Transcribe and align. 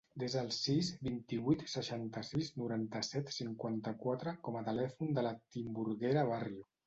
Desa 0.21 0.37
el 0.43 0.47
sis, 0.59 0.87
vint-i-vuit, 1.07 1.65
seixanta-sis, 1.73 2.49
noranta-set, 2.63 3.29
cinquanta-quatre 3.37 4.35
com 4.49 4.59
a 4.59 4.65
telèfon 4.73 5.13
de 5.19 5.27
la 5.29 5.35
Timburguera 5.57 6.25
Barrio. 6.33 6.67